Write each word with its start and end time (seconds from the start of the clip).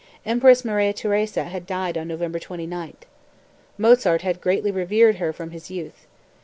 Empress 0.25 0.65
Maria 0.65 0.91
Theresa 0.93 1.43
had 1.43 1.67
died 1.67 1.95
on 1.95 2.07
November 2.07 2.39
29. 2.39 2.95
Mozart 3.77 4.23
had 4.23 4.41
greatly 4.41 4.71
revered 4.71 5.17
her 5.17 5.31
from 5.31 5.51
his 5.51 5.69
youth. 5.69 6.07